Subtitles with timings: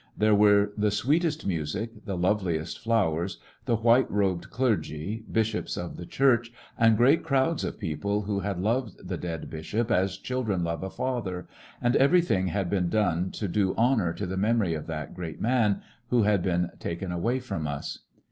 [0.17, 3.85] There were the sweetest music, the loveliest flowers, 40 '(j/lissionarY in t^e Great West the
[3.85, 9.07] white robed clergy, bishops of the Church, and great crowds of people who had loved
[9.07, 11.47] the dead bishop as children love a father;
[11.79, 15.83] and everything had been done to do honor to the memory of that great man
[16.09, 17.99] who had been taken away from us.